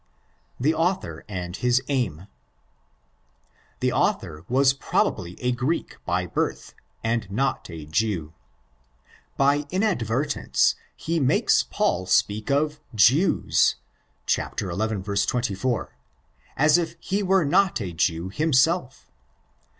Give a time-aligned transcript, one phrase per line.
[0.59, 2.25] The Author and his Aim.
[3.81, 8.33] The author was probably a Greek by birth and not 8 Jew.
[9.37, 12.79] By inadvertence he makes Paul speak of'"'
[13.11, 13.75] Jews"'
[14.25, 14.41] (xi.
[14.57, 15.95] 24)
[16.57, 19.07] as if he were not a Jew himself.